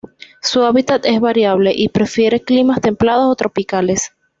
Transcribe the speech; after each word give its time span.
Su 0.41 0.63
hábitat 0.63 1.05
es 1.05 1.19
variable 1.19 1.71
y 1.75 1.89
prefiere 1.89 2.41
climas 2.41 2.81
templados 2.81 3.31
o 3.31 3.35
tropicales. 3.35 4.11